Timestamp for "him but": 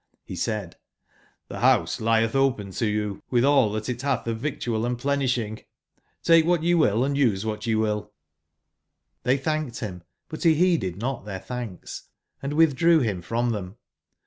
9.79-10.41